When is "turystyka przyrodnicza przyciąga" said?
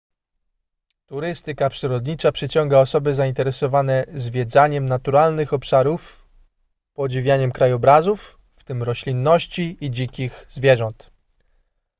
1.07-2.79